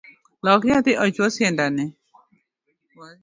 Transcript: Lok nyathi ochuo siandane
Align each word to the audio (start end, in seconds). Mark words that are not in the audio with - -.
Lok 0.45 0.61
nyathi 0.67 0.91
ochuo 1.05 1.27
siandane 1.35 1.85